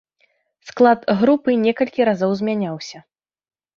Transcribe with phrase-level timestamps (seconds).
[0.69, 2.97] Склад групы некалькі разоў змяняўся.